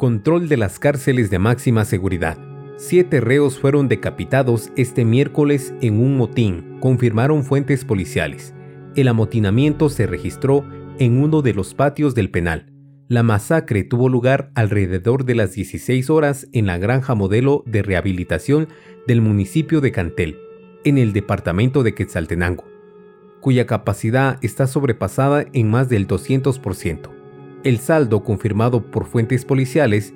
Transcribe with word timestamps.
Control 0.00 0.48
de 0.48 0.56
las 0.56 0.78
cárceles 0.78 1.28
de 1.28 1.38
máxima 1.38 1.84
seguridad. 1.84 2.38
Siete 2.78 3.20
reos 3.20 3.58
fueron 3.58 3.86
decapitados 3.86 4.72
este 4.74 5.04
miércoles 5.04 5.74
en 5.82 6.00
un 6.00 6.16
motín, 6.16 6.78
confirmaron 6.80 7.44
fuentes 7.44 7.84
policiales. 7.84 8.54
El 8.96 9.08
amotinamiento 9.08 9.90
se 9.90 10.06
registró 10.06 10.64
en 10.98 11.22
uno 11.22 11.42
de 11.42 11.52
los 11.52 11.74
patios 11.74 12.14
del 12.14 12.30
penal. 12.30 12.72
La 13.08 13.22
masacre 13.22 13.84
tuvo 13.84 14.08
lugar 14.08 14.50
alrededor 14.54 15.26
de 15.26 15.34
las 15.34 15.52
16 15.52 16.08
horas 16.08 16.48
en 16.54 16.64
la 16.64 16.78
granja 16.78 17.14
modelo 17.14 17.62
de 17.66 17.82
rehabilitación 17.82 18.68
del 19.06 19.20
municipio 19.20 19.82
de 19.82 19.92
Cantel, 19.92 20.38
en 20.82 20.96
el 20.96 21.12
departamento 21.12 21.82
de 21.82 21.92
Quetzaltenango, 21.92 22.64
cuya 23.42 23.66
capacidad 23.66 24.38
está 24.40 24.66
sobrepasada 24.66 25.44
en 25.52 25.70
más 25.70 25.90
del 25.90 26.08
200%. 26.08 27.19
El 27.62 27.78
saldo 27.78 28.24
confirmado 28.24 28.90
por 28.90 29.06
fuentes 29.06 29.44
policiales 29.44 30.14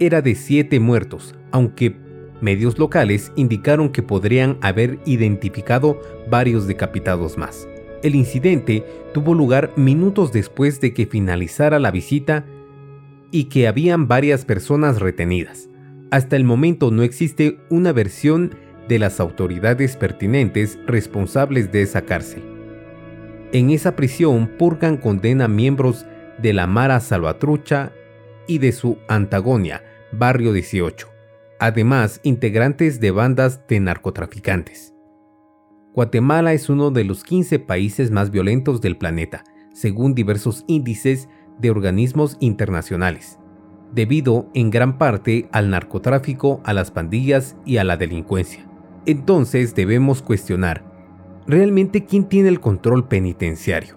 era 0.00 0.22
de 0.22 0.34
siete 0.34 0.80
muertos, 0.80 1.34
aunque 1.50 1.96
medios 2.40 2.78
locales 2.78 3.32
indicaron 3.36 3.90
que 3.90 4.02
podrían 4.02 4.58
haber 4.62 4.98
identificado 5.04 6.00
varios 6.30 6.66
decapitados 6.66 7.36
más. 7.36 7.68
El 8.02 8.14
incidente 8.14 8.84
tuvo 9.12 9.34
lugar 9.34 9.72
minutos 9.76 10.32
después 10.32 10.80
de 10.80 10.94
que 10.94 11.06
finalizara 11.06 11.78
la 11.78 11.90
visita 11.90 12.44
y 13.30 13.44
que 13.44 13.68
habían 13.68 14.08
varias 14.08 14.44
personas 14.44 15.00
retenidas. 15.00 15.68
Hasta 16.10 16.36
el 16.36 16.44
momento 16.44 16.90
no 16.90 17.02
existe 17.02 17.58
una 17.68 17.92
versión 17.92 18.54
de 18.88 18.98
las 18.98 19.20
autoridades 19.20 19.96
pertinentes 19.96 20.78
responsables 20.86 21.72
de 21.72 21.82
esa 21.82 22.02
cárcel. 22.02 22.42
En 23.52 23.70
esa 23.70 23.96
prisión 23.96 24.46
purgan 24.58 24.96
condena 24.96 25.48
miembros 25.48 26.06
de 26.38 26.52
la 26.52 26.66
Mara 26.66 27.00
Salvatrucha 27.00 27.92
y 28.46 28.58
de 28.58 28.72
su 28.72 28.98
antagonia, 29.08 29.82
Barrio 30.12 30.52
18, 30.52 31.08
además 31.58 32.20
integrantes 32.22 33.00
de 33.00 33.10
bandas 33.10 33.66
de 33.66 33.80
narcotraficantes. 33.80 34.94
Guatemala 35.94 36.52
es 36.52 36.68
uno 36.68 36.90
de 36.90 37.04
los 37.04 37.24
15 37.24 37.58
países 37.58 38.10
más 38.10 38.30
violentos 38.30 38.80
del 38.80 38.98
planeta, 38.98 39.44
según 39.72 40.14
diversos 40.14 40.64
índices 40.66 41.28
de 41.58 41.70
organismos 41.70 42.36
internacionales, 42.40 43.38
debido 43.94 44.50
en 44.54 44.70
gran 44.70 44.98
parte 44.98 45.48
al 45.52 45.70
narcotráfico, 45.70 46.60
a 46.64 46.74
las 46.74 46.90
pandillas 46.90 47.56
y 47.64 47.78
a 47.78 47.84
la 47.84 47.96
delincuencia. 47.96 48.66
Entonces 49.06 49.74
debemos 49.74 50.20
cuestionar, 50.20 50.84
¿realmente 51.46 52.04
quién 52.04 52.28
tiene 52.28 52.50
el 52.50 52.60
control 52.60 53.08
penitenciario? 53.08 53.95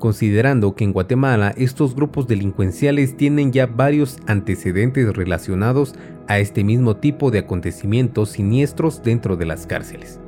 Considerando 0.00 0.74
que 0.74 0.82
en 0.82 0.92
Guatemala 0.92 1.54
estos 1.56 1.94
grupos 1.94 2.26
delincuenciales 2.26 3.16
tienen 3.16 3.52
ya 3.52 3.66
varios 3.66 4.18
antecedentes 4.26 5.14
relacionados 5.14 5.94
a 6.26 6.40
este 6.40 6.64
mismo 6.64 6.96
tipo 6.96 7.30
de 7.30 7.40
acontecimientos 7.40 8.30
siniestros 8.30 9.04
dentro 9.04 9.36
de 9.36 9.46
las 9.46 9.66
cárceles. 9.66 10.18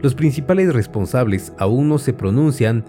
Los 0.00 0.14
principales 0.14 0.72
responsables 0.72 1.52
aún 1.58 1.88
no 1.88 1.98
se 1.98 2.14
pronuncian, 2.14 2.84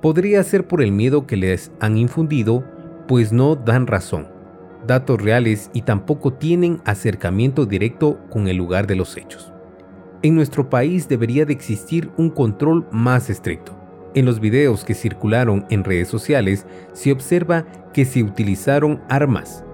podría 0.00 0.42
ser 0.42 0.66
por 0.66 0.82
el 0.82 0.90
miedo 0.90 1.26
que 1.26 1.36
les 1.36 1.70
han 1.78 1.98
infundido, 1.98 2.64
pues 3.06 3.32
no 3.32 3.56
dan 3.56 3.86
razón, 3.86 4.26
datos 4.86 5.20
reales 5.20 5.70
y 5.74 5.82
tampoco 5.82 6.32
tienen 6.32 6.80
acercamiento 6.84 7.66
directo 7.66 8.18
con 8.30 8.48
el 8.48 8.56
lugar 8.56 8.86
de 8.86 8.96
los 8.96 9.16
hechos. 9.16 9.52
En 10.22 10.34
nuestro 10.34 10.70
país 10.70 11.08
debería 11.08 11.44
de 11.44 11.52
existir 11.52 12.10
un 12.16 12.30
control 12.30 12.86
más 12.90 13.28
estricto 13.28 13.79
en 14.14 14.24
los 14.24 14.40
videos 14.40 14.84
que 14.84 14.94
circularon 14.94 15.66
en 15.70 15.84
redes 15.84 16.08
sociales 16.08 16.66
se 16.92 17.12
observa 17.12 17.66
que 17.92 18.04
se 18.04 18.22
utilizaron 18.22 19.00
armas. 19.08 19.64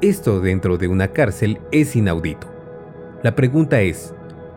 Esto 0.00 0.40
dentro 0.40 0.78
de 0.78 0.88
una 0.88 1.08
cárcel 1.08 1.60
es 1.72 1.96
inaudito. 1.96 2.50
La 3.22 3.34
pregunta 3.34 3.80
es, 3.82 4.14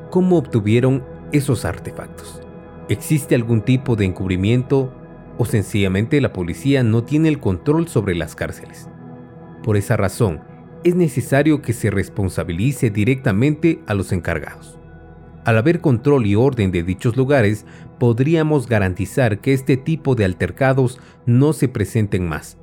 ¿cómo 0.10 0.38
obtuvieron 0.38 1.04
esos 1.32 1.66
artefactos? 1.66 2.42
¿Existe 2.90 3.36
algún 3.36 3.62
tipo 3.62 3.96
de 3.96 4.06
encubrimiento 4.06 4.94
o 5.38 5.46
sencillamente 5.46 6.22
la 6.22 6.32
policía 6.32 6.84
no 6.84 7.04
tiene 7.04 7.30
el 7.30 7.40
control 7.40 7.88
sobre 7.88 8.16
las 8.16 8.36
cárceles? 8.36 8.88
Por 9.64 9.78
esa 9.78 9.98
razón, 9.98 10.42
es 10.84 10.96
necesario 10.96 11.62
que 11.62 11.74
se 11.74 11.90
responsabilice 11.90 12.90
directamente 12.90 13.82
a 13.88 13.94
los 13.94 14.12
encargados. 14.12 14.78
Al 15.46 15.58
haber 15.58 15.82
control 15.82 16.26
y 16.26 16.36
orden 16.36 16.72
de 16.72 16.84
dichos 16.84 17.18
lugares, 17.18 17.66
podríamos 18.04 18.68
garantizar 18.68 19.40
que 19.40 19.54
este 19.54 19.78
tipo 19.78 20.14
de 20.14 20.26
altercados 20.26 21.00
no 21.26 21.54
se 21.54 21.70
presenten 21.70 22.28
más, 22.28 22.58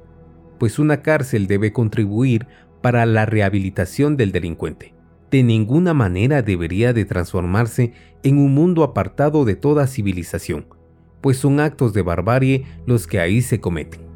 pues 0.58 0.78
una 0.78 1.00
cárcel 1.00 1.46
debe 1.46 1.72
contribuir 1.72 2.46
para 2.82 3.06
la 3.06 3.24
rehabilitación 3.24 4.18
del 4.18 4.32
delincuente. 4.32 4.92
De 5.30 5.42
ninguna 5.42 5.94
manera 5.94 6.42
debería 6.42 6.92
de 6.92 7.06
transformarse 7.06 7.94
en 8.22 8.36
un 8.36 8.52
mundo 8.52 8.84
apartado 8.84 9.46
de 9.46 9.56
toda 9.56 9.86
civilización, 9.86 10.66
pues 11.22 11.38
son 11.38 11.58
actos 11.58 11.94
de 11.94 12.02
barbarie 12.02 12.66
los 12.84 13.06
que 13.06 13.18
ahí 13.18 13.40
se 13.40 13.62
cometen. 13.62 14.09